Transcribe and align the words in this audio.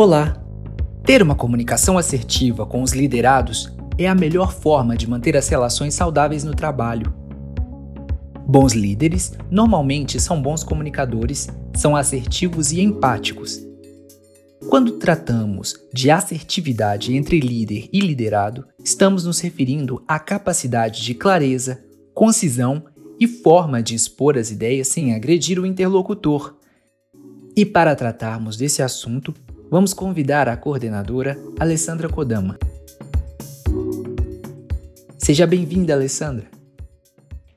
Olá! 0.00 0.40
Ter 1.02 1.20
uma 1.24 1.34
comunicação 1.34 1.98
assertiva 1.98 2.64
com 2.64 2.82
os 2.84 2.92
liderados 2.92 3.74
é 3.98 4.06
a 4.06 4.14
melhor 4.14 4.52
forma 4.52 4.96
de 4.96 5.10
manter 5.10 5.36
as 5.36 5.48
relações 5.48 5.92
saudáveis 5.92 6.44
no 6.44 6.54
trabalho. 6.54 7.12
Bons 8.46 8.74
líderes 8.74 9.32
normalmente 9.50 10.20
são 10.20 10.40
bons 10.40 10.62
comunicadores, 10.62 11.48
são 11.74 11.96
assertivos 11.96 12.70
e 12.70 12.80
empáticos. 12.80 13.60
Quando 14.70 14.98
tratamos 15.00 15.74
de 15.92 16.12
assertividade 16.12 17.16
entre 17.16 17.40
líder 17.40 17.88
e 17.92 17.98
liderado, 17.98 18.68
estamos 18.78 19.24
nos 19.24 19.40
referindo 19.40 20.00
à 20.06 20.20
capacidade 20.20 21.02
de 21.02 21.12
clareza, 21.12 21.84
concisão 22.14 22.84
e 23.18 23.26
forma 23.26 23.82
de 23.82 23.96
expor 23.96 24.38
as 24.38 24.52
ideias 24.52 24.86
sem 24.86 25.12
agredir 25.12 25.58
o 25.58 25.66
interlocutor. 25.66 26.56
E 27.56 27.66
para 27.66 27.96
tratarmos 27.96 28.56
desse 28.56 28.80
assunto, 28.80 29.34
vamos 29.70 29.92
convidar 29.92 30.48
a 30.48 30.56
coordenadora 30.56 31.38
Alessandra 31.58 32.08
Kodama. 32.08 32.58
Seja 35.16 35.46
bem-vinda, 35.46 35.92
Alessandra. 35.92 36.46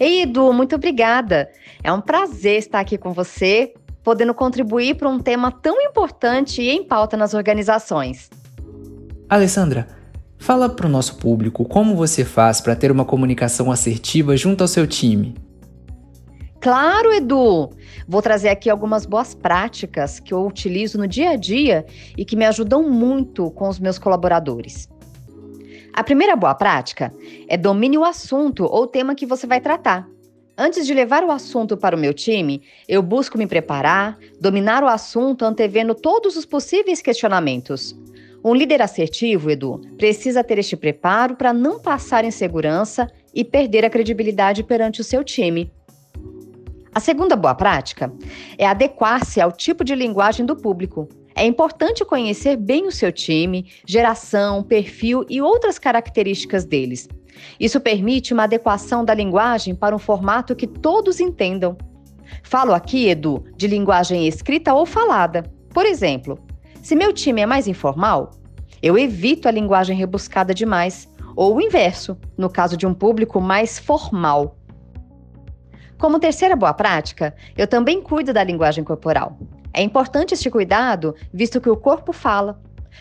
Ei, 0.00 0.22
Edu, 0.22 0.52
muito 0.52 0.76
obrigada. 0.76 1.50
É 1.82 1.92
um 1.92 2.00
prazer 2.00 2.58
estar 2.58 2.80
aqui 2.80 2.96
com 2.96 3.12
você, 3.12 3.74
podendo 4.02 4.32
contribuir 4.32 4.94
para 4.94 5.08
um 5.08 5.18
tema 5.18 5.50
tão 5.50 5.80
importante 5.82 6.62
e 6.62 6.70
em 6.70 6.84
pauta 6.84 7.16
nas 7.16 7.34
organizações. 7.34 8.30
Alessandra, 9.28 9.88
fala 10.38 10.68
para 10.68 10.86
o 10.86 10.90
nosso 10.90 11.16
público 11.16 11.64
como 11.64 11.96
você 11.96 12.24
faz 12.24 12.60
para 12.60 12.76
ter 12.76 12.90
uma 12.90 13.04
comunicação 13.04 13.70
assertiva 13.70 14.36
junto 14.36 14.62
ao 14.62 14.68
seu 14.68 14.86
time. 14.86 15.34
Claro, 16.68 17.14
Edu! 17.14 17.70
Vou 18.06 18.20
trazer 18.20 18.50
aqui 18.50 18.68
algumas 18.68 19.06
boas 19.06 19.34
práticas 19.34 20.20
que 20.20 20.34
eu 20.34 20.46
utilizo 20.46 20.98
no 20.98 21.08
dia 21.08 21.30
a 21.30 21.34
dia 21.34 21.86
e 22.14 22.26
que 22.26 22.36
me 22.36 22.44
ajudam 22.44 22.82
muito 22.82 23.50
com 23.52 23.70
os 23.70 23.78
meus 23.78 23.98
colaboradores. 23.98 24.86
A 25.94 26.04
primeira 26.04 26.36
boa 26.36 26.54
prática 26.54 27.10
é 27.48 27.56
domine 27.56 27.96
o 27.96 28.04
assunto 28.04 28.66
ou 28.66 28.86
tema 28.86 29.14
que 29.14 29.24
você 29.24 29.46
vai 29.46 29.62
tratar. 29.62 30.06
Antes 30.58 30.86
de 30.86 30.92
levar 30.92 31.24
o 31.24 31.30
assunto 31.30 31.74
para 31.74 31.96
o 31.96 31.98
meu 31.98 32.12
time, 32.12 32.60
eu 32.86 33.02
busco 33.02 33.38
me 33.38 33.46
preparar, 33.46 34.18
dominar 34.38 34.84
o 34.84 34.88
assunto 34.88 35.46
antevendo 35.46 35.94
todos 35.94 36.36
os 36.36 36.44
possíveis 36.44 37.00
questionamentos. 37.00 37.96
Um 38.44 38.52
líder 38.52 38.82
assertivo, 38.82 39.50
Edu, 39.50 39.80
precisa 39.96 40.44
ter 40.44 40.58
este 40.58 40.76
preparo 40.76 41.34
para 41.34 41.54
não 41.54 41.80
passar 41.80 42.26
insegurança 42.26 43.10
e 43.34 43.42
perder 43.42 43.86
a 43.86 43.90
credibilidade 43.90 44.62
perante 44.62 45.00
o 45.00 45.04
seu 45.04 45.24
time. 45.24 45.72
A 46.98 47.00
segunda 47.00 47.36
boa 47.36 47.54
prática 47.54 48.12
é 48.58 48.66
adequar-se 48.66 49.40
ao 49.40 49.52
tipo 49.52 49.84
de 49.84 49.94
linguagem 49.94 50.44
do 50.44 50.56
público. 50.56 51.08
É 51.32 51.46
importante 51.46 52.04
conhecer 52.04 52.56
bem 52.56 52.88
o 52.88 52.90
seu 52.90 53.12
time, 53.12 53.70
geração, 53.86 54.64
perfil 54.64 55.24
e 55.28 55.40
outras 55.40 55.78
características 55.78 56.64
deles. 56.64 57.08
Isso 57.60 57.80
permite 57.80 58.34
uma 58.34 58.42
adequação 58.42 59.04
da 59.04 59.14
linguagem 59.14 59.76
para 59.76 59.94
um 59.94 59.98
formato 60.00 60.56
que 60.56 60.66
todos 60.66 61.20
entendam. 61.20 61.78
Falo 62.42 62.74
aqui, 62.74 63.06
Edu, 63.06 63.44
de 63.56 63.68
linguagem 63.68 64.26
escrita 64.26 64.74
ou 64.74 64.84
falada. 64.84 65.44
Por 65.72 65.86
exemplo, 65.86 66.36
se 66.82 66.96
meu 66.96 67.12
time 67.12 67.42
é 67.42 67.46
mais 67.46 67.68
informal, 67.68 68.32
eu 68.82 68.98
evito 68.98 69.46
a 69.46 69.52
linguagem 69.52 69.96
rebuscada 69.96 70.52
demais, 70.52 71.08
ou 71.36 71.54
o 71.54 71.60
inverso, 71.60 72.18
no 72.36 72.50
caso 72.50 72.76
de 72.76 72.88
um 72.88 72.92
público 72.92 73.40
mais 73.40 73.78
formal. 73.78 74.57
Como 75.98 76.20
terceira 76.20 76.54
boa 76.54 76.72
prática, 76.72 77.34
eu 77.56 77.66
também 77.66 78.00
cuido 78.00 78.32
da 78.32 78.44
linguagem 78.44 78.84
corporal. 78.84 79.36
É 79.74 79.82
importante 79.82 80.32
este 80.32 80.48
cuidado, 80.48 81.14
visto 81.34 81.60
que 81.60 81.68
o 81.68 81.76
corpo 81.76 82.12
fala. 82.12 82.60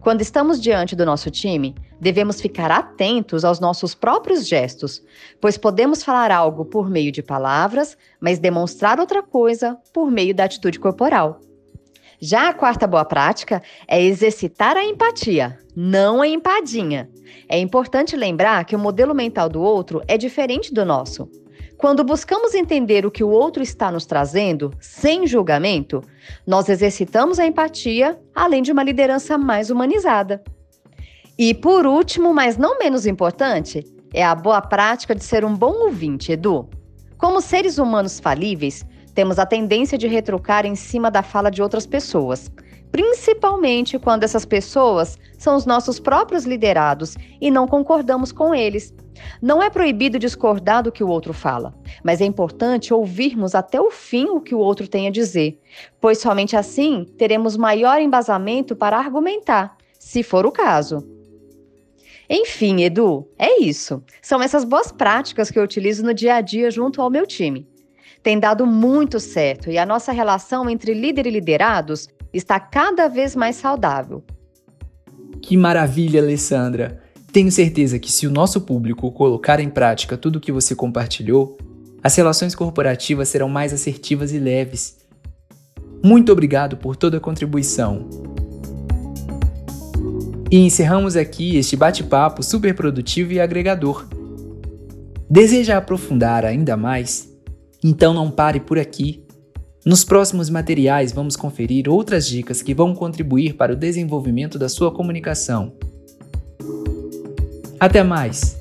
Quando 0.00 0.22
estamos 0.22 0.60
diante 0.60 0.96
do 0.96 1.04
nosso 1.04 1.30
time, 1.30 1.74
devemos 2.00 2.40
ficar 2.40 2.70
atentos 2.70 3.44
aos 3.44 3.60
nossos 3.60 3.94
próprios 3.94 4.46
gestos, 4.46 5.02
pois 5.38 5.58
podemos 5.58 6.02
falar 6.02 6.30
algo 6.30 6.64
por 6.64 6.88
meio 6.88 7.12
de 7.12 7.22
palavras, 7.22 7.96
mas 8.18 8.38
demonstrar 8.38 8.98
outra 8.98 9.22
coisa 9.22 9.78
por 9.92 10.10
meio 10.10 10.34
da 10.34 10.44
atitude 10.44 10.78
corporal. 10.78 11.40
Já 12.18 12.48
a 12.48 12.54
quarta 12.54 12.86
boa 12.86 13.04
prática 13.04 13.62
é 13.86 14.02
exercitar 14.02 14.76
a 14.76 14.84
empatia, 14.84 15.58
não 15.76 16.22
a 16.22 16.26
empadinha. 16.26 17.08
É 17.48 17.58
importante 17.58 18.16
lembrar 18.16 18.64
que 18.64 18.74
o 18.74 18.78
modelo 18.78 19.14
mental 19.14 19.48
do 19.48 19.60
outro 19.62 20.02
é 20.08 20.16
diferente 20.16 20.72
do 20.72 20.84
nosso. 20.84 21.30
Quando 21.76 22.02
buscamos 22.02 22.54
entender 22.54 23.06
o 23.06 23.10
que 23.10 23.22
o 23.22 23.28
outro 23.28 23.62
está 23.62 23.90
nos 23.90 24.04
trazendo, 24.04 24.72
sem 24.80 25.26
julgamento, 25.26 26.02
nós 26.46 26.68
exercitamos 26.68 27.38
a 27.38 27.46
empatia, 27.46 28.18
além 28.34 28.62
de 28.62 28.72
uma 28.72 28.82
liderança 28.82 29.38
mais 29.38 29.70
humanizada. 29.70 30.42
E 31.38 31.54
por 31.54 31.86
último, 31.86 32.34
mas 32.34 32.56
não 32.56 32.78
menos 32.78 33.06
importante, 33.06 33.84
é 34.12 34.24
a 34.24 34.34
boa 34.34 34.60
prática 34.60 35.14
de 35.14 35.22
ser 35.22 35.44
um 35.44 35.54
bom 35.54 35.84
ouvinte, 35.84 36.32
Edu. 36.32 36.68
Como 37.16 37.40
seres 37.40 37.78
humanos 37.78 38.18
falíveis, 38.18 38.84
temos 39.14 39.38
a 39.38 39.46
tendência 39.46 39.98
de 39.98 40.06
retrucar 40.06 40.64
em 40.64 40.74
cima 40.74 41.10
da 41.10 41.22
fala 41.22 41.50
de 41.50 41.62
outras 41.62 41.86
pessoas, 41.86 42.50
principalmente 42.90 43.98
quando 43.98 44.24
essas 44.24 44.44
pessoas 44.44 45.18
são 45.36 45.56
os 45.56 45.66
nossos 45.66 46.00
próprios 46.00 46.44
liderados 46.44 47.16
e 47.40 47.50
não 47.50 47.66
concordamos 47.66 48.32
com 48.32 48.54
eles. 48.54 48.94
Não 49.40 49.62
é 49.62 49.70
proibido 49.70 50.18
discordar 50.18 50.82
do 50.82 50.92
que 50.92 51.04
o 51.04 51.08
outro 51.08 51.32
fala, 51.32 51.74
mas 52.02 52.20
é 52.20 52.24
importante 52.24 52.92
ouvirmos 52.92 53.54
até 53.54 53.80
o 53.80 53.90
fim 53.90 54.26
o 54.26 54.40
que 54.40 54.54
o 54.54 54.58
outro 54.58 54.88
tem 54.88 55.06
a 55.06 55.10
dizer, 55.10 55.60
pois 56.00 56.18
somente 56.18 56.56
assim 56.56 57.04
teremos 57.16 57.56
maior 57.56 58.00
embasamento 58.00 58.74
para 58.76 58.98
argumentar, 58.98 59.76
se 59.98 60.22
for 60.22 60.46
o 60.46 60.52
caso. 60.52 61.06
Enfim, 62.30 62.82
Edu, 62.82 63.26
é 63.38 63.62
isso. 63.62 64.02
São 64.20 64.42
essas 64.42 64.62
boas 64.62 64.92
práticas 64.92 65.50
que 65.50 65.58
eu 65.58 65.62
utilizo 65.62 66.04
no 66.04 66.12
dia 66.12 66.34
a 66.34 66.40
dia 66.40 66.70
junto 66.70 67.00
ao 67.00 67.10
meu 67.10 67.26
time. 67.26 67.66
Tem 68.22 68.38
dado 68.38 68.66
muito 68.66 69.18
certo 69.18 69.70
e 69.70 69.78
a 69.78 69.86
nossa 69.86 70.12
relação 70.12 70.68
entre 70.68 70.92
líder 70.92 71.26
e 71.26 71.30
liderados 71.30 72.08
está 72.32 72.60
cada 72.60 73.08
vez 73.08 73.34
mais 73.34 73.56
saudável. 73.56 74.22
Que 75.40 75.56
maravilha, 75.56 76.20
Alessandra! 76.20 77.02
Tenho 77.30 77.52
certeza 77.52 77.98
que 77.98 78.10
se 78.10 78.26
o 78.26 78.30
nosso 78.30 78.62
público 78.62 79.12
colocar 79.12 79.60
em 79.60 79.68
prática 79.68 80.16
tudo 80.16 80.36
o 80.36 80.40
que 80.40 80.50
você 80.50 80.74
compartilhou, 80.74 81.58
as 82.02 82.14
relações 82.16 82.54
corporativas 82.54 83.28
serão 83.28 83.48
mais 83.48 83.72
assertivas 83.72 84.32
e 84.32 84.38
leves. 84.38 84.96
Muito 86.02 86.32
obrigado 86.32 86.76
por 86.76 86.96
toda 86.96 87.18
a 87.18 87.20
contribuição. 87.20 88.08
E 90.50 90.56
encerramos 90.56 91.16
aqui 91.16 91.56
este 91.56 91.76
bate-papo 91.76 92.42
super 92.42 92.74
produtivo 92.74 93.32
e 93.32 93.40
agregador. 93.40 94.06
Deseja 95.28 95.76
aprofundar 95.76 96.46
ainda 96.46 96.78
mais? 96.78 97.28
Então 97.84 98.14
não 98.14 98.30
pare 98.30 98.58
por 98.58 98.78
aqui. 98.78 99.22
Nos 99.84 100.02
próximos 100.02 100.48
materiais 100.48 101.12
vamos 101.12 101.36
conferir 101.36 101.90
outras 101.90 102.26
dicas 102.26 102.62
que 102.62 102.72
vão 102.72 102.94
contribuir 102.94 103.54
para 103.54 103.74
o 103.74 103.76
desenvolvimento 103.76 104.58
da 104.58 104.68
sua 104.68 104.90
comunicação. 104.90 105.74
Até 107.80 108.02
mais! 108.02 108.58